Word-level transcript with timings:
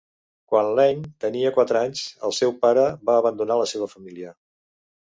Quan 0.53 0.69
Lane 0.79 1.11
tenia 1.25 1.51
quatre 1.59 1.83
anys 1.83 2.03
el 2.31 2.35
seu 2.41 2.57
pare 2.65 2.89
va 3.13 3.21
abandonar 3.23 3.63
la 3.65 3.71
seva 3.77 3.95
família. 3.97 4.39